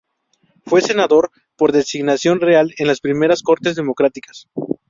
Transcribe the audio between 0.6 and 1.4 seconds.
Fue senador